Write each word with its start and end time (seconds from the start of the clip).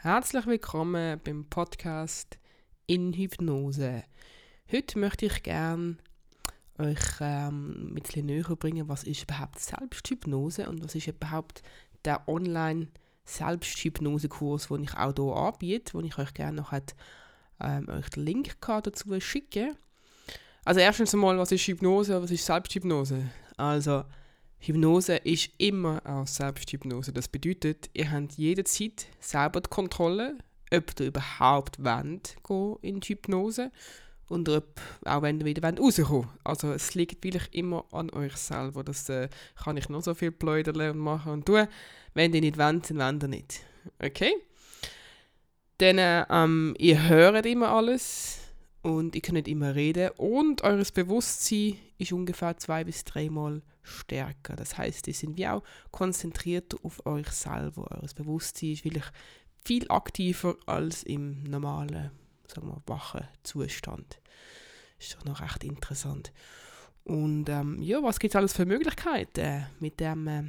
Herzlich 0.00 0.46
willkommen 0.46 1.20
beim 1.24 1.44
Podcast 1.46 2.38
in 2.86 3.12
Hypnose. 3.12 4.04
Heute 4.70 4.96
möchte 4.96 5.26
ich 5.26 5.42
gerne 5.42 5.96
euch 6.78 7.00
ähm, 7.20 7.88
ein 7.88 7.94
bisschen 7.94 8.26
näher 8.26 8.54
bringen, 8.54 8.88
was 8.88 9.02
ist 9.02 9.24
überhaupt 9.24 9.58
Selbsthypnose 9.58 10.68
und 10.68 10.84
was 10.84 10.94
ist 10.94 11.08
überhaupt 11.08 11.64
der 12.04 12.28
Online 12.28 12.86
Selbsthypnose-Kurs, 13.24 14.68
den 14.68 14.84
ich 14.84 14.94
auch 14.94 15.12
hier 15.16 15.36
anbiete, 15.36 15.94
wo 15.94 16.00
ich 16.00 16.16
euch 16.16 16.32
gerne 16.32 16.58
noch 16.58 16.70
hat, 16.70 16.94
ähm, 17.60 17.88
euch 17.88 18.08
den 18.10 18.24
Link 18.24 18.56
dazu 18.60 19.20
schicke. 19.20 19.74
Also 20.64 20.78
erstens 20.78 21.12
einmal, 21.12 21.36
was 21.38 21.50
ist 21.50 21.66
Hypnose, 21.66 22.22
was 22.22 22.30
ist 22.30 22.46
Selbsthypnose? 22.46 23.28
Also 23.56 24.04
Hypnose 24.60 25.16
ist 25.16 25.50
immer 25.58 26.02
auch 26.04 26.26
Selbsthypnose. 26.26 27.12
Das 27.12 27.28
bedeutet, 27.28 27.90
ihr 27.94 28.10
habt 28.10 28.32
jederzeit 28.34 29.06
selber 29.20 29.60
die 29.60 29.70
Kontrolle, 29.70 30.38
ob 30.72 31.00
ihr 31.00 31.06
überhaupt 31.06 31.82
wollt, 31.82 32.36
in 32.82 33.00
die 33.00 33.08
Hypnose 33.08 33.70
und 34.28 34.48
ob, 34.48 34.80
auch 35.04 35.22
wenn 35.22 35.40
ihr 35.40 35.46
wieder 35.46 35.74
rauskommen 35.74 36.28
Also 36.44 36.72
es 36.72 36.94
liegt 36.94 37.24
wirklich 37.24 37.48
immer 37.52 37.84
an 37.92 38.10
euch 38.10 38.36
selber. 38.36 38.84
Das 38.84 39.08
äh, 39.08 39.28
kann 39.62 39.76
ich 39.76 39.88
noch 39.88 40.02
so 40.02 40.14
viel 40.14 40.32
pläudern 40.32 40.90
und 40.90 40.98
machen 40.98 41.32
und 41.32 41.46
tun. 41.46 41.66
Wenn 42.14 42.34
ihr 42.34 42.40
nicht 42.40 42.58
wollt, 42.58 42.90
dann 42.90 42.98
wollt 42.98 43.22
ihr 43.22 43.28
nicht. 43.28 43.60
Okay? 44.02 44.34
Dann, 45.78 45.98
äh, 45.98 46.26
ähm, 46.28 46.74
ihr 46.78 47.08
hört 47.08 47.46
immer 47.46 47.70
alles 47.70 48.40
und 48.82 49.14
ihr 49.14 49.22
könnt 49.22 49.48
immer 49.48 49.74
reden 49.74 50.10
und 50.16 50.62
eures 50.62 50.92
Bewusstsein 50.92 51.76
ist 51.98 52.12
ungefähr 52.12 52.56
zwei 52.58 52.84
bis 52.84 53.04
dreimal 53.04 53.62
stärker. 53.88 54.56
Das 54.56 54.78
heißt, 54.78 55.08
ihr 55.08 55.14
sind 55.14 55.36
wie 55.36 55.48
auch 55.48 55.62
konzentriert 55.90 56.74
auf 56.84 57.04
euch 57.06 57.28
selber. 57.28 57.90
Eures 57.90 58.14
Bewusstsein 58.14 58.72
ist 58.72 58.84
wirklich 58.84 59.06
viel 59.64 59.90
aktiver 59.90 60.56
als 60.66 61.02
im 61.02 61.42
normalen, 61.44 62.10
sagen 62.46 62.68
wir, 62.68 62.82
wachen 62.86 63.26
Zustand. 63.42 64.20
Ist 64.98 65.14
doch 65.14 65.24
noch 65.24 65.40
recht 65.40 65.64
interessant. 65.64 66.32
Und 67.04 67.48
ähm, 67.48 67.80
ja, 67.80 68.02
was 68.02 68.18
gibt 68.18 68.34
es 68.34 68.36
alles 68.36 68.52
für 68.52 68.66
Möglichkeiten 68.66 69.66
mit, 69.80 70.00
dem, 70.00 70.26
äh, 70.26 70.42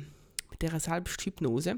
mit 0.49 0.61
dieser 0.61 0.79
Selbsthypnose? 0.79 1.77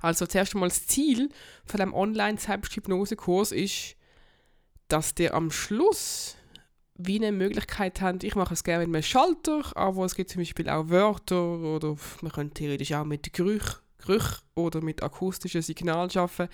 Also 0.00 0.26
zuerst 0.26 0.54
einmal 0.54 0.68
das 0.68 0.86
Ziel 0.86 1.30
von 1.64 1.78
dem 1.78 1.94
Online-Selbsthypnose-Kurs 1.94 3.52
ist, 3.52 3.96
dass 4.88 5.14
der 5.14 5.34
am 5.34 5.50
Schluss 5.50 6.36
wie 6.98 7.16
eine 7.16 7.32
Möglichkeit 7.32 8.00
habt, 8.00 8.24
ich 8.24 8.34
mache 8.34 8.54
es 8.54 8.64
gerne 8.64 8.86
mit 8.86 8.94
einem 8.94 9.02
Schalter, 9.02 9.62
aber 9.76 10.04
es 10.04 10.14
gibt 10.14 10.30
zum 10.30 10.40
Beispiel 10.40 10.68
auch 10.68 10.88
Wörter 10.88 11.58
oder 11.58 11.96
man 12.22 12.32
könnte 12.32 12.54
theoretisch 12.54 12.92
auch 12.92 13.04
mit 13.04 13.32
Gerüch, 13.32 13.64
Gerüch 13.98 14.40
oder 14.54 14.80
mit 14.80 15.02
akustischen 15.02 15.62
Signalen 15.62 16.10
arbeiten, 16.14 16.48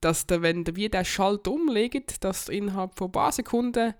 dass 0.00 0.26
der, 0.26 0.42
wenn 0.42 0.64
ihr 0.64 0.76
wie 0.76 0.88
den 0.88 1.04
Schalter 1.04 1.52
umlegt, 1.52 2.22
dass 2.22 2.48
innerhalb 2.48 2.96
von 2.96 3.08
ein 3.08 3.12
paar 3.12 3.32
Sekunden 3.32 3.94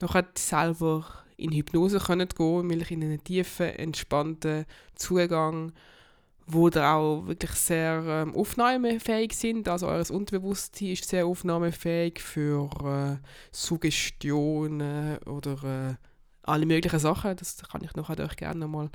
noch 0.00 0.16
selber 0.36 1.06
in 1.36 1.52
Hypnose 1.52 1.98
könnt 1.98 2.36
gehen, 2.36 2.66
nämlich 2.66 2.90
in 2.90 3.02
einen 3.02 3.22
tiefen, 3.22 3.66
entspannten 3.66 4.64
Zugang 4.94 5.72
wo 6.46 6.68
da 6.70 6.96
auch 6.96 7.26
wirklich 7.26 7.52
sehr 7.52 8.02
ähm, 8.06 8.34
aufnahmefähig 8.34 9.34
sind. 9.34 9.68
Also 9.68 9.86
euer 9.88 10.08
Unterbewusstsein 10.10 10.88
ist 10.88 11.08
sehr 11.08 11.26
aufnahmefähig 11.26 12.20
für 12.20 12.68
äh, 12.84 13.26
Suggestionen 13.50 15.18
oder 15.18 15.64
äh, 15.64 15.94
alle 16.42 16.66
möglichen 16.66 16.98
Sachen. 16.98 17.36
Das 17.36 17.62
kann 17.70 17.84
ich 17.84 17.94
nachher 17.94 18.18
euch 18.18 18.36
gerne 18.36 18.66
mal 18.66 18.90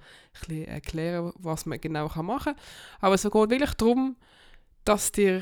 erklären, 0.50 1.34
was 1.38 1.66
man 1.66 1.80
genau 1.80 2.08
machen 2.22 2.54
kann. 2.54 2.64
Aber 3.00 3.16
es 3.16 3.24
geht 3.24 3.34
wirklich 3.34 3.74
darum, 3.74 4.18
dass 4.84 5.12
ihr 5.18 5.42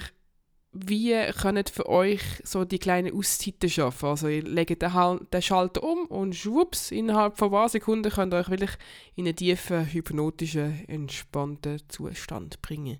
wie 0.78 1.16
könnt 1.42 1.70
für 1.70 1.88
euch 1.88 2.22
so 2.44 2.66
die 2.66 2.80
kleinen 2.80 3.18
Auszeiten 3.18 3.70
schaffen? 3.70 4.10
Also 4.10 4.28
ihr 4.28 4.44
legt 4.44 4.82
den, 4.82 5.42
Schalter 5.42 5.84
um 5.84 6.06
und 6.08 6.36
schwupps, 6.36 6.92
innerhalb 6.92 7.38
von 7.38 7.48
ein 7.48 7.52
paar 7.52 7.70
Sekunden 7.70 8.12
könnt 8.12 8.34
ihr 8.34 8.40
euch 8.40 8.50
wirklich 8.50 8.78
in 9.16 9.26
einen 9.26 9.36
tiefen, 9.36 9.86
hypnotischen, 9.86 10.88
entspannten 10.88 11.82
Zustand 11.88 12.62
bringen. 12.62 12.98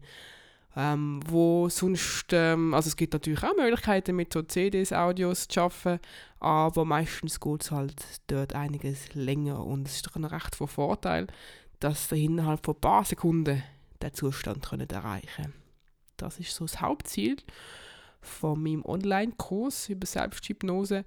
Ähm, 0.78 1.22
wo 1.26 1.70
sonst, 1.70 2.28
ähm, 2.32 2.74
also 2.74 2.88
es 2.88 2.96
gibt 2.96 3.14
natürlich 3.14 3.44
auch 3.44 3.56
Möglichkeiten 3.56 4.16
mit 4.16 4.34
so 4.34 4.42
CDs, 4.42 4.92
Audios 4.92 5.48
zu 5.48 5.62
arbeiten, 5.62 6.00
aber 6.40 6.84
meistens 6.84 7.40
geht 7.40 7.64
es 7.64 7.72
halt 7.72 7.96
dort 8.28 8.56
einiges 8.56 9.14
länger 9.14 9.66
und 9.66 9.88
es 9.88 9.98
ist 9.98 10.08
doch 10.08 10.16
ein 10.16 10.26
recht 10.26 10.56
von 10.56 10.68
Vorteil, 10.68 11.28
dass 11.80 12.12
ihr 12.12 12.18
innerhalb 12.18 12.66
von 12.66 12.76
ein 12.76 12.82
paar 12.82 13.06
Sekunden 13.06 13.64
den 14.02 14.14
Zustand 14.14 14.70
erreichen 14.92 15.30
könnt. 15.36 15.65
Das 16.18 16.40
ist 16.40 16.56
so 16.56 16.66
das 16.66 16.82
Hauptziel 16.82 17.38
von 18.22 18.62
meinem 18.62 18.84
Online-Kurs 18.86 19.90
über 19.90 20.06
Selbsthypnose. 20.06 21.06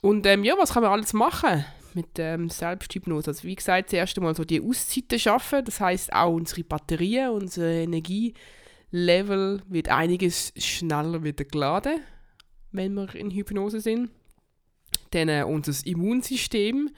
Und 0.00 0.26
ähm, 0.26 0.44
ja, 0.44 0.54
was 0.58 0.72
kann 0.72 0.82
man 0.82 0.92
alles 0.92 1.12
machen 1.12 1.64
mit 1.94 2.18
ähm, 2.18 2.50
Selbsthypnose? 2.50 3.30
Also 3.30 3.44
wie 3.44 3.54
gesagt, 3.54 3.90
zuerst 3.90 4.16
einmal 4.18 4.34
so 4.34 4.44
die 4.44 4.60
Auszeiten 4.60 5.18
schaffen. 5.18 5.64
Das 5.64 5.80
heißt 5.80 6.12
auch 6.12 6.34
unsere 6.34 6.64
Batterien, 6.64 7.30
unser 7.30 7.66
Energielevel 7.66 9.62
wird 9.66 9.88
einiges 9.88 10.52
schneller 10.56 11.22
wieder 11.24 11.44
geladen, 11.44 12.00
wenn 12.72 12.94
wir 12.94 13.14
in 13.14 13.30
Hypnose 13.30 13.80
sind. 13.80 14.10
Dann 15.12 15.28
äh, 15.28 15.44
unser 15.46 15.74
Immunsystem 15.86 16.90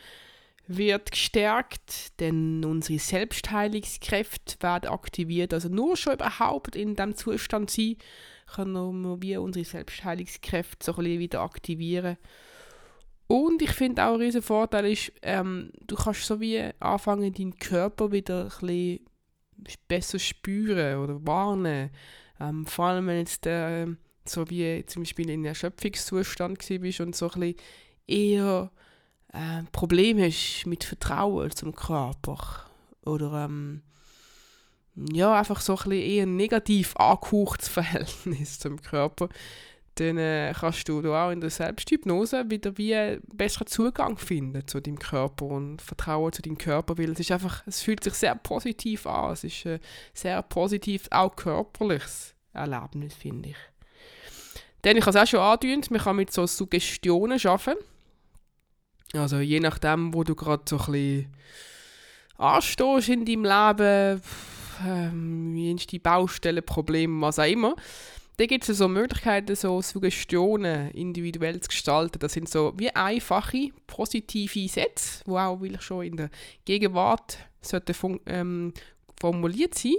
wird 0.69 1.13
gestärkt, 1.13 2.19
denn 2.21 2.65
unsere 2.65 2.99
Selbstheilungskräfte 2.99 4.57
werden 4.61 4.91
aktiviert. 4.91 5.55
Also 5.55 5.69
nur 5.69 5.97
schon 5.97 6.15
überhaupt 6.15 6.77
in 6.77 6.97
dem 6.97 7.15
Zustand 7.15 7.71
sein, 7.71 7.97
können 8.47 9.23
wir 9.23 9.43
unsere 9.43 9.65
Selbstheilungskräfte 9.65 10.85
so 10.85 10.93
ein 10.93 11.05
bisschen 11.05 11.21
wieder 11.21 11.41
aktivieren. 11.41 12.17
Und 13.29 13.61
ich 13.61 13.73
finde 13.73 14.05
auch 14.05 14.15
ein 14.15 14.21
riesen 14.21 14.43
Vorteil 14.43 14.87
ist, 14.87 15.13
ähm, 15.23 15.73
du 15.87 15.97
kannst 15.97 16.27
so 16.27 16.41
wie 16.41 16.63
anfangen, 16.79 17.33
deinen 17.33 17.59
Körper 17.59 18.13
wieder 18.13 18.45
ein 18.45 18.49
bisschen 18.61 19.01
besser 19.89 20.19
spüren 20.19 20.99
oder 20.99 21.27
warnen. 21.27 21.91
Ähm, 22.39 22.67
vor 22.67 22.87
allem, 22.87 23.09
wenn 23.09 23.19
jetzt 23.19 23.45
äh, 23.47 23.87
so 24.25 24.49
wie 24.49 24.85
zum 24.87 25.03
Beispiel 25.03 25.31
in 25.31 25.45
Erschöpfungszustand 25.45 26.65
bist 26.81 27.01
und 27.01 27.17
so 27.17 27.31
ein 27.31 27.41
bisschen 27.41 27.57
eher 28.07 28.71
äh, 29.37 29.63
Problem 29.73 30.19
hast 30.19 30.65
mit 30.67 30.85
Vertrauen 30.85 31.51
zum 31.51 31.75
Körper. 31.75 32.39
Oder 33.05 33.45
ähm, 33.45 33.83
ja, 34.95 35.39
einfach 35.39 35.61
so 35.61 35.75
ein 35.75 35.91
bisschen 35.91 36.11
eher 36.11 36.27
negativ 36.27 36.97
angehauchtes 36.97 37.69
Verhältnis 37.69 38.59
zum 38.59 38.81
Körper, 38.81 39.29
dann 39.97 40.19
äh, 40.19 40.53
kannst 40.59 40.89
du 40.89 41.15
auch 41.15 41.31
in 41.31 41.41
der 41.41 41.51
Selbsthypnose 41.51 42.51
wieder 42.51 42.77
wie 42.77 42.95
einen 42.95 43.23
besseren 43.33 43.67
Zugang 43.67 44.19
finden 44.19 44.67
zu 44.67 44.81
deinem 44.81 44.99
Körper 44.99 45.47
und 45.47 45.81
Vertrauen 45.81 46.33
zu 46.33 46.43
deinem 46.43 46.59
Körper, 46.59 46.99
weil 46.99 47.13
es 47.13 47.21
ist 47.21 47.33
einfach, 47.33 47.63
es 47.67 47.83
fühlt 47.83 48.05
sich 48.05 48.15
sehr 48.15 48.35
positiv 48.35 49.07
an, 49.07 49.33
es 49.33 49.45
ist 49.45 49.67
ein 49.67 49.81
sehr 50.13 50.43
positiv, 50.43 51.09
auch 51.11 51.35
körperliches 51.35 52.35
Erlebnis, 52.53 53.15
finde 53.15 53.51
ich. 53.51 53.57
Denn 54.85 54.99
ich 54.99 55.07
habe 55.07 55.17
es 55.17 55.23
auch 55.23 55.27
schon 55.27 55.41
angedeutet, 55.41 55.91
man 55.91 56.01
kann 56.01 56.17
mit 56.17 56.31
so 56.31 56.47
Suggestionen 56.47 57.41
arbeiten 57.45 57.79
also 59.13 59.39
je 59.39 59.61
nachdem, 59.61 60.13
wo 60.15 60.25
du 60.25 60.35
gerade 60.35 60.65
so 60.69 60.79
ein 60.79 60.93
bisschen 60.93 61.35
anstehst 62.39 63.09
in 63.09 63.25
deinem 63.25 63.45
Leben, 63.45 64.23
ähm, 64.87 65.77
die 65.77 65.99
Baustellen, 65.99 66.65
Probleme, 66.65 67.21
was 67.23 67.39
auch 67.39 67.45
immer, 67.45 67.77
da 68.37 68.45
gibt 68.45 68.69
es 68.69 68.79
so 68.79 68.87
Möglichkeiten, 68.87 69.57
so 69.57 69.81
Suggestionen 69.81 70.91
individuell 70.91 71.59
zu 71.61 71.69
gestalten. 71.69 72.19
Das 72.19 72.35
sind 72.35 72.51
so 72.51 72.75
wie 72.77 72.91
einfache, 72.91 73.71
positive 73.87 74.69
Sätze, 74.69 75.25
die 75.27 75.31
auch 75.31 75.61
wirklich 75.61 75.83
schon 75.83 76.05
in 76.05 76.17
der 76.17 76.31
Gegenwart 76.67 77.39
sollten 77.63 78.21
ähm, 78.27 78.75
formuliert 79.19 79.75
sein. 79.75 79.95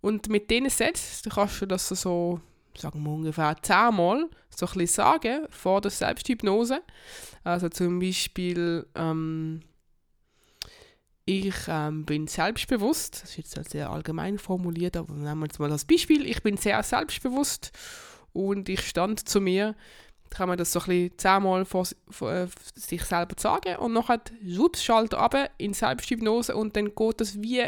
Und 0.00 0.28
mit 0.28 0.50
diesen 0.50 0.70
Sätzen 0.70 1.30
kannst 1.30 1.62
du 1.62 1.66
das 1.66 1.88
so 1.88 2.40
sagen 2.78 3.02
wir 3.02 3.10
ungefähr 3.10 3.56
zehnmal 3.62 4.28
so 4.54 4.66
ein 4.66 4.72
bisschen 4.72 4.86
sagen 4.86 5.46
vor 5.50 5.80
der 5.80 5.90
Selbsthypnose. 5.90 6.82
Also 7.44 7.68
zum 7.68 8.00
Beispiel, 8.00 8.86
ähm, 8.94 9.60
ich 11.24 11.54
ähm, 11.68 12.04
bin 12.04 12.26
selbstbewusst, 12.26 13.22
das 13.22 13.30
ist 13.30 13.36
jetzt 13.36 13.56
halt 13.56 13.68
sehr 13.68 13.90
allgemein 13.90 14.38
formuliert, 14.38 14.96
aber 14.96 15.12
nehmen 15.12 15.40
wir 15.40 15.46
jetzt 15.46 15.60
mal 15.60 15.70
als 15.70 15.84
Beispiel, 15.84 16.26
ich 16.26 16.42
bin 16.42 16.56
sehr 16.56 16.82
selbstbewusst 16.82 17.70
und 18.32 18.68
ich 18.68 18.80
stand 18.80 19.28
zu 19.28 19.40
mir, 19.40 19.74
kann 20.30 20.48
man 20.48 20.58
das 20.58 20.72
so 20.72 20.80
ein 20.80 20.86
bisschen 20.86 21.18
zehnmal 21.18 21.64
vor, 21.64 21.86
vor 22.08 22.32
äh, 22.32 22.48
sich 22.74 23.04
selber 23.04 23.34
sagen 23.38 23.76
und 23.76 23.92
nachher 23.92 24.20
schwupps, 24.42 24.82
schaltet 24.82 25.18
ab 25.18 25.34
in 25.58 25.74
Selbsthypnose 25.74 26.56
und 26.56 26.76
dann 26.76 26.94
geht 26.94 27.20
das 27.20 27.40
wie 27.40 27.64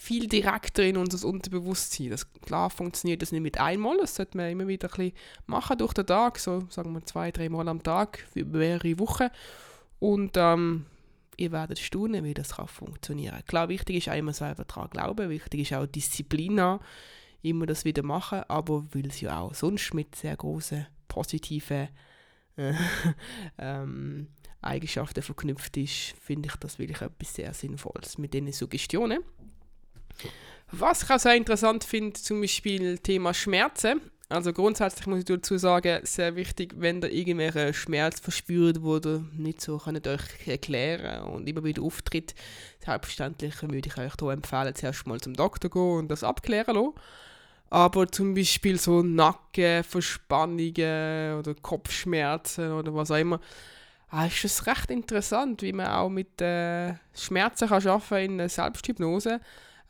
viel 0.00 0.28
direkter 0.28 0.82
in 0.82 0.96
unser 0.96 1.28
Unterbewusstsein. 1.28 2.08
Das, 2.08 2.32
klar 2.40 2.70
funktioniert 2.70 3.20
das 3.20 3.32
nicht 3.32 3.42
mit 3.42 3.60
einmal, 3.60 3.98
das 3.98 4.14
sollte 4.14 4.34
man 4.38 4.50
immer 4.50 4.66
wieder 4.66 4.88
ein 4.98 5.12
machen 5.46 5.76
durch 5.76 5.92
den 5.92 6.06
Tag, 6.06 6.38
so 6.38 6.64
sagen 6.70 6.94
wir 6.94 7.04
zwei, 7.04 7.30
drei 7.30 7.50
Mal 7.50 7.68
am 7.68 7.82
Tag, 7.82 8.26
für 8.32 8.46
mehrere 8.46 8.98
Wochen. 8.98 9.28
Und 9.98 10.38
ähm, 10.38 10.86
ihr 11.36 11.52
werdet 11.52 11.78
staunen, 11.78 12.24
wie 12.24 12.32
das 12.32 12.56
kann 12.56 12.66
funktionieren 12.66 13.44
Klar, 13.46 13.68
wichtig 13.68 13.96
ist 13.96 14.08
auch 14.08 14.16
immer 14.16 14.32
selber 14.32 14.64
daran 14.64 14.88
glauben, 14.88 15.28
wichtig 15.28 15.60
ist 15.60 15.74
auch 15.74 15.84
Disziplin 15.84 16.58
haben 16.58 16.80
immer 17.42 17.66
das 17.66 17.84
wieder 17.84 18.02
machen, 18.02 18.42
aber 18.48 18.86
weil 18.94 19.08
es 19.08 19.20
ja 19.20 19.38
auch 19.38 19.52
sonst 19.52 19.92
mit 19.92 20.14
sehr 20.14 20.36
großen 20.36 20.86
positiven 21.08 21.88
äh, 22.56 22.72
ähm, 23.58 24.28
Eigenschaften 24.62 25.22
verknüpft 25.22 25.76
ist, 25.76 26.14
finde 26.22 26.48
ich 26.48 26.56
das 26.56 26.78
wirklich 26.78 27.02
etwas 27.02 27.34
sehr 27.34 27.52
Sinnvolles 27.52 28.16
mit 28.16 28.32
diesen 28.32 28.52
Suggestionen. 28.52 29.18
Was 30.72 31.02
ich 31.02 31.10
auch 31.10 31.18
sehr 31.18 31.34
interessant 31.34 31.84
finde, 31.84 32.20
zum 32.20 32.40
Beispiel 32.40 32.96
Thema 32.98 33.34
Schmerzen. 33.34 34.00
Also 34.28 34.52
grundsätzlich 34.52 35.08
muss 35.08 35.18
ich 35.18 35.24
dazu 35.24 35.58
sagen, 35.58 35.98
sehr 36.04 36.36
wichtig, 36.36 36.74
wenn 36.76 37.02
ihr 37.02 37.10
irgendwelche 37.10 37.74
Schmerz 37.74 38.20
verspürt, 38.20 38.80
wo 38.80 38.98
ihr 38.98 39.24
nicht 39.32 39.60
so 39.60 39.78
könnt 39.78 40.06
euch 40.06 40.20
erklären 40.46 41.24
und 41.24 41.48
immer 41.48 41.64
wieder 41.64 41.82
auftritt, 41.82 42.36
selbstverständlich 42.78 43.60
würde 43.60 43.88
ich 43.88 43.98
euch 43.98 44.12
hier 44.20 44.30
empfehlen, 44.30 44.72
zuerst 44.76 45.08
mal 45.08 45.20
zum 45.20 45.34
Doktor 45.34 45.68
gehen 45.68 45.98
und 45.98 46.08
das 46.08 46.22
abklären 46.22 46.76
lassen. 46.76 46.92
Aber 47.70 48.06
zum 48.06 48.34
Beispiel 48.34 48.78
so 48.78 49.02
Nackenverspannungen 49.02 51.36
oder 51.36 51.56
Kopfschmerzen 51.60 52.70
oder 52.70 52.94
was 52.94 53.10
auch 53.10 53.16
immer, 53.16 53.40
ah, 54.10 54.26
ist 54.26 54.44
es 54.44 54.64
recht 54.66 54.92
interessant, 54.92 55.62
wie 55.62 55.72
man 55.72 55.88
auch 55.88 56.08
mit 56.08 56.40
äh, 56.40 56.94
Schmerzen 57.14 57.66
kann 57.68 57.84
arbeiten 57.84 58.32
in 58.32 58.38
der 58.38 58.48
Selbsthypnose, 58.48 59.40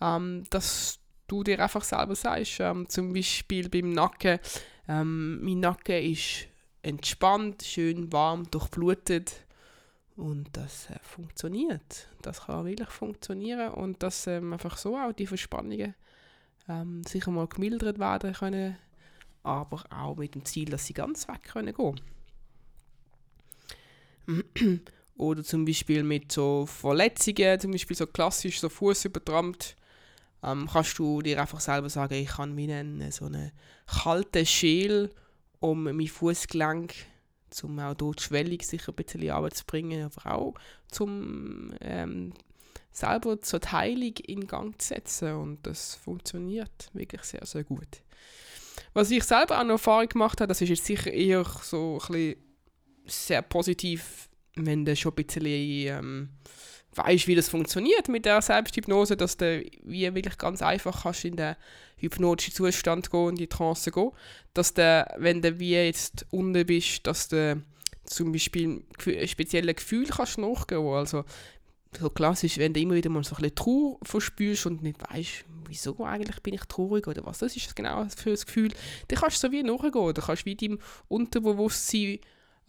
ähm, 0.01 0.45
dass 0.51 0.99
du 1.27 1.45
dir 1.45 1.61
einfach 1.61 1.85
selber 1.85 2.15
sagst, 2.15 2.61
ähm, 2.61 2.89
zum 2.89 3.13
Beispiel 3.13 3.69
beim 3.69 3.93
Nacken, 3.93 4.39
ähm, 4.89 5.43
mein 5.45 5.61
Nacken 5.61 6.03
ist 6.03 6.49
entspannt, 6.83 7.63
schön 7.63 8.13
warm, 8.13 8.51
durchblutet. 8.51 9.45
Und 10.17 10.49
das 10.53 10.91
äh, 10.91 10.99
funktioniert. 11.03 12.09
Das 12.21 12.43
kann 12.43 12.67
wirklich 12.67 12.91
funktionieren. 12.91 13.73
Und 13.73 14.03
dass 14.03 14.27
ähm, 14.27 14.53
einfach 14.53 14.77
so 14.77 14.97
auch 14.97 15.13
die 15.13 15.27
Verspannungen 15.27 15.95
ähm, 16.69 17.03
sicher 17.05 17.31
mal 17.31 17.47
gemildert 17.47 17.99
werden 17.99 18.35
können, 18.35 18.77
aber 19.43 19.85
auch 19.91 20.17
mit 20.17 20.35
dem 20.35 20.45
Ziel, 20.45 20.67
dass 20.67 20.87
sie 20.87 20.95
ganz 20.95 21.27
weg 21.29 21.43
können 21.45 21.75
gehen. 21.75 22.01
Oder 25.17 25.45
zum 25.45 25.65
Beispiel 25.65 26.03
mit 26.03 26.33
so 26.33 26.67
Verletzungen, 26.67 27.61
zum 27.61 27.73
Beispiel 27.73 27.97
so 27.97 28.07
klassisch 28.07 28.61
so 28.61 28.69
Fuß 28.69 29.07
übertrampt, 29.07 29.77
ähm, 30.43 30.69
kannst 30.73 30.99
du 30.99 31.23
dir 31.23 31.41
einfach 31.41 31.61
selber 31.61 31.91
sagen, 31.91 32.15
ich 32.15 32.29
kann 32.29 32.55
mir 32.55 32.77
einen, 32.77 33.11
so 33.13 33.27
einen 33.27 33.53
kalten 33.87 34.47
Schäl 34.47 35.11
um 35.59 35.85
mein 35.85 36.07
Fußgelenk, 36.07 36.95
um 37.63 37.79
auch 37.79 37.95
dort 37.95 38.21
die 38.21 38.25
Schwellung 38.25 38.61
sicher 38.61 38.93
ein 38.93 38.95
bisschen 38.95 39.31
anzubringen, 39.31 40.05
aber 40.05 40.35
auch 40.35 40.55
zum 40.91 41.73
ähm, 41.81 42.33
selber 42.91 43.41
zur 43.43 43.61
Heilung 43.71 44.15
in 44.27 44.47
Gang 44.47 44.81
zu 44.81 44.89
setzen 44.89 45.35
und 45.35 45.67
das 45.67 45.95
funktioniert 45.95 46.91
wirklich 46.93 47.23
sehr, 47.23 47.45
sehr 47.45 47.65
gut. 47.65 48.03
Was 48.93 49.11
ich 49.11 49.25
selber 49.25 49.61
auch 49.61 49.65
noch 49.65 49.73
Erfahrung 49.73 50.09
gemacht 50.09 50.41
habe, 50.41 50.49
das 50.49 50.61
ist 50.61 50.69
jetzt 50.71 50.85
sicher 50.85 51.13
eher 51.13 51.45
so 51.63 52.01
ein 52.01 52.13
bisschen 52.13 52.37
sehr 53.07 53.43
positiv, 53.43 54.29
wenn 54.57 54.85
du 54.85 54.97
schon 54.97 55.13
ein 55.13 55.25
bisschen 55.25 55.47
ähm, 55.47 56.29
weißt, 56.95 57.27
wie 57.29 57.35
das 57.35 57.49
funktioniert 57.49 58.09
mit 58.09 58.25
der 58.25 58.43
Selbsthypnose, 58.43 59.17
dass 59.17 59.37
du 59.37 59.65
wie 59.83 60.13
wirklich 60.15 60.39
ganz 60.39 60.63
einfach 60.63 61.03
kannst 61.03 61.25
in 61.25 61.37
den 61.37 61.57
hypnotischen 61.97 62.55
Zustand 62.55 63.11
gehen, 63.11 63.31
in 63.31 63.37
die 63.37 63.47
Trance 63.47 63.91
gehen, 63.91 64.11
dass 64.55 64.75
du, 64.75 65.07
wenn 65.19 65.43
du 65.43 65.59
wie 65.59 65.73
jetzt 65.73 66.27
unten 66.31 66.67
bist, 66.67 67.07
dass 67.07 67.29
du 67.29 67.63
zum 68.05 68.33
Beispiel 68.33 68.83
spezielle 69.27 69.75
Gefühle 69.75 70.09
kannst 70.09 70.39
nachgehen. 70.39 70.87
Also 70.87 71.25
so 71.99 72.11
klassisch, 72.11 72.59
wenn 72.59 72.73
du 72.73 72.81
immer 72.81 72.95
wieder 72.95 73.11
mal 73.11 73.25
so 73.25 73.35
ein 73.37 73.43
bisschen 73.43 73.55
Trauer 73.57 73.99
verspürst 74.03 74.67
und 74.67 74.83
nicht 74.83 75.01
weißt, 75.11 75.45
wieso 75.67 76.05
eigentlich 76.05 76.41
bin 76.43 76.55
ich 76.55 76.63
traurig 76.63 77.07
oder 77.07 77.25
was 77.25 77.39
das 77.39 77.57
ist 77.57 77.75
genau 77.75 78.07
für 78.17 78.31
ein 78.31 78.37
Gefühl, 78.37 78.73
dann 79.09 79.19
kannst 79.19 79.43
du 79.43 79.49
so 79.49 79.53
wie 79.53 79.63
nachgehen. 79.63 80.15
Da 80.15 80.23
kannst 80.23 80.43
du 80.43 80.47
wie 80.47 80.57
deinem 80.57 80.79
Unterbewusstsein 81.09 82.19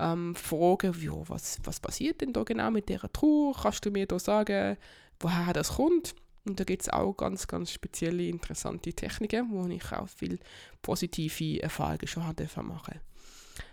ähm, 0.02 0.36
fragen, 0.36 0.96
ja, 1.00 1.14
was, 1.28 1.60
was 1.64 1.80
passiert 1.80 2.22
denn 2.22 2.34
da 2.34 2.44
genau 2.44 2.72
mit 2.72 2.90
dieser 2.90 3.12
Trauer? 3.12 3.56
Kannst 3.62 3.86
du 3.86 3.92
mir 3.92 4.06
da 4.06 4.20
sagen, 4.20 4.78
woher 5.20 5.54
das 5.54 5.76
kommt? 5.76 6.16
Und 6.44 6.60
da 6.60 6.64
gibt 6.64 6.82
es 6.82 6.90
auch 6.90 7.14
ganz, 7.14 7.48
ganz 7.48 7.72
spezielle, 7.72 8.28
interessante 8.28 8.94
Techniken, 8.94 9.48
wo 9.52 9.68
ich 9.68 9.92
auch 9.92 10.10
viel 10.10 10.40
positive 10.82 11.62
Erfahrungen 11.62 12.08
schon 12.08 12.26
hatte 12.26 12.48
machen. 12.64 13.00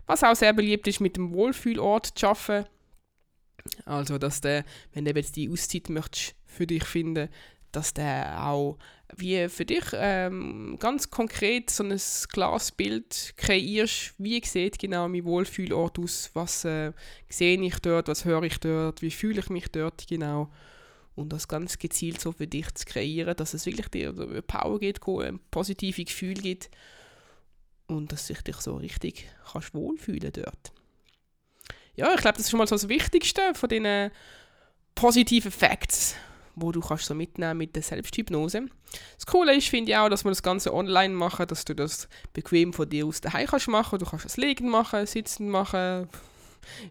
Was 0.06 0.22
auch 0.22 0.36
sehr 0.36 0.52
beliebt 0.52 0.86
ist, 0.86 1.00
mit 1.00 1.16
dem 1.16 1.32
Wohlfühlort 1.32 2.06
zu 2.06 2.26
arbeiten. 2.28 2.69
Also, 3.84 4.19
dass 4.19 4.40
der, 4.40 4.64
wenn 4.92 5.04
du 5.04 5.12
jetzt 5.12 5.36
die 5.36 5.50
Auszeit 5.50 5.88
möchtest 5.88 6.34
für 6.44 6.66
dich 6.66 6.84
finden, 6.84 7.28
dass 7.73 7.94
der 7.94 8.47
auch 8.47 8.79
wie 9.17 9.49
für 9.49 9.65
dich 9.65 9.85
ähm, 9.94 10.76
ganz 10.79 11.11
konkret 11.11 11.70
so 11.70 11.82
ein 11.82 11.99
Glasbild 12.31 13.35
kreierst, 13.37 14.15
wie 14.19 14.44
sieht 14.44 14.79
genau 14.79 15.09
mein 15.09 15.25
Wohlfühlort 15.25 15.99
aus, 15.99 16.31
was 16.35 16.65
äh, 16.65 16.93
sehe 17.29 17.61
ich 17.61 17.79
dort, 17.79 18.09
was 18.09 18.25
höre 18.25 18.43
ich 18.43 18.59
dort, 18.59 19.00
wie 19.03 19.11
fühle 19.11 19.41
ich 19.41 19.49
mich 19.49 19.69
dort 19.69 20.06
genau? 20.06 20.50
Und 21.15 21.32
das 21.32 21.49
ganz 21.49 21.79
gezielt 21.79 22.20
so 22.20 22.32
für 22.32 22.47
dich 22.47 22.73
zu 22.75 22.85
kreieren, 22.85 23.35
dass 23.35 23.55
es 23.55 23.67
wirklich 23.67 23.88
dir 23.88 24.12
Power 24.43 24.79
gibt, 24.79 25.06
ein 25.09 25.41
positives 25.50 26.05
Gefühl 26.05 26.35
gibt 26.35 26.70
und 27.88 28.12
dass 28.12 28.29
sich 28.29 28.41
dich 28.43 28.56
so 28.56 28.76
richtig 28.76 29.29
kannst 29.50 29.75
wohlfühlen 29.75 30.32
dort. 30.32 30.73
Ja, 31.97 32.15
ich 32.15 32.20
glaube, 32.20 32.37
das 32.37 32.44
ist 32.44 32.50
schon 32.50 32.59
mal 32.59 32.69
so 32.69 32.76
das 32.76 32.88
Wichtigste 32.88 33.55
von 33.55 33.69
diesen 33.69 34.12
positiven 34.94 35.50
Facts 35.50 36.15
wo 36.60 36.72
du 36.72 36.81
kannst 36.81 37.05
so 37.05 37.14
mitnehmen 37.14 37.58
mit 37.58 37.75
der 37.75 37.82
Selbsthypnose. 37.82 38.66
Das 39.16 39.26
Coole 39.26 39.56
ist, 39.56 39.69
finde 39.69 39.93
ich 39.93 39.96
auch, 39.96 40.08
dass 40.08 40.25
man 40.25 40.32
das 40.32 40.43
Ganze 40.43 40.72
online 40.72 41.14
machen, 41.14 41.46
dass 41.46 41.64
du 41.64 41.75
das 41.75 42.08
bequem 42.32 42.72
von 42.72 42.88
dir 42.88 43.06
aus 43.06 43.20
daheim 43.20 43.46
kannst 43.46 43.69
machen. 43.69 43.99
Du 43.99 44.06
kannst 44.06 44.25
das 44.25 44.37
liegen 44.37 44.69
machen, 44.69 45.06
sitzen 45.06 45.49
machen, 45.49 46.08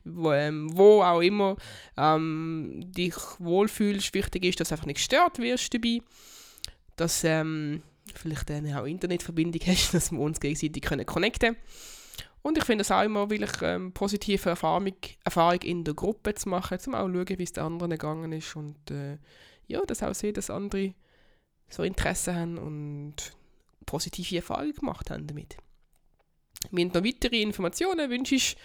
wo, 0.04 0.31
ähm, 0.31 0.75
wo 0.75 1.02
auch 1.02 1.22
immer 1.22 1.56
ähm, 1.98 2.81
dich 2.86 3.16
wohlfühlst. 3.40 4.14
Wichtig 4.14 4.46
ist, 4.46 4.60
dass 4.60 4.69
du 4.69 4.75
einfach 4.75 4.86
nicht 4.86 4.98
gestört 4.98 5.40
wirst 5.40 5.74
dabei, 5.74 6.02
dass 6.96 7.24
ähm, 7.24 7.81
vielleicht 8.14 8.50
eine 8.52 8.80
auch 8.80 8.86
Internetverbindung 8.86 9.62
hast, 9.68 9.94
dass 9.94 10.12
wir 10.12 10.19
uns 10.19 10.40
gegenseitig 10.40 10.84
können 10.84 11.06
connecten 11.06 11.56
können. 11.56 11.64
Und 12.48 12.58
ich 12.58 12.64
finde 12.64 12.84
es 12.84 12.92
auch 12.92 13.04
immer 13.04 13.30
wirklich 13.30 13.62
ähm, 13.62 13.92
positive 13.92 14.50
Erfahrung, 14.50 14.94
Erfahrung 15.25 15.62
in 15.64 15.84
der 15.84 15.94
Gruppe 15.94 16.34
zu 16.34 16.48
machen, 16.48 16.78
um 16.88 16.96
auch 16.96 17.08
zu 17.08 17.14
schauen, 17.14 17.40
wie 17.40 17.44
es 17.44 17.52
den 17.52 17.64
anderen 17.64 17.92
gegangen 17.92 18.31
ist 18.31 18.56
und 18.56 18.90
äh, 18.90 19.18
ja, 19.68 19.81
das 19.86 20.04
auch 20.04 20.16
sehen, 20.16 20.33
dass 20.33 20.50
andere 20.50 20.94
so 21.69 21.83
Interesse 21.83 22.36
haben 22.36 22.57
und 22.57 23.16
positive 23.86 24.38
Erfahrungen 24.38 24.74
gemacht 24.74 25.09
haben 25.09 25.28
damit. 25.28 25.57
Wenn 26.71 26.92
du 26.92 27.00
noch 27.00 27.07
weitere 27.07 27.42
Informationen 27.42 28.09
wünschst, 28.09 28.57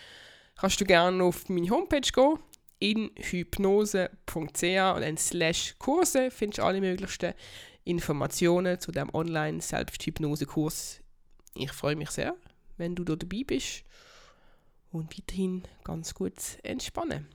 kannst 0.57 0.81
du 0.81 0.85
gerne 0.85 1.23
auf 1.23 1.49
meine 1.49 1.71
Homepage 1.71 2.01
gehen, 2.01 2.39
in 2.79 3.11
hypnose.ch 3.17 4.05
und 4.35 5.01
dann 5.01 5.17
slash 5.17 5.77
Kurse 5.79 6.31
findest 6.31 6.59
du 6.59 6.65
alle 6.65 6.81
möglichen 6.81 7.35
Informationen 7.85 8.81
zu 8.81 8.91
dem 8.91 9.15
Online-Selbsthypnose-Kurs. 9.15 11.01
Ich 11.55 11.73
freue 11.73 11.97
mich 11.97 12.11
sehr, 12.11 12.35
wenn 12.77 12.97
du 12.97 13.05
da 13.05 13.15
dabei 13.15 13.45
bist 13.47 13.85
und 14.91 15.17
weiterhin 15.17 15.63
ganz 15.85 16.13
gut 16.15 16.35
entspannen. 16.65 17.29